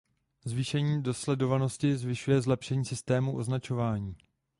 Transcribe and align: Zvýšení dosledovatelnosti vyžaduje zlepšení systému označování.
Zvýšení 0.45 1.03
dosledovatelnosti 1.03 1.93
vyžaduje 1.93 2.41
zlepšení 2.41 2.85
systému 2.85 3.35
označování. 3.37 4.15